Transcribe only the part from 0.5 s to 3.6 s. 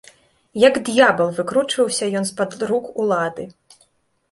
Як д'ябал, выкручваўся ён з-пад рук улады.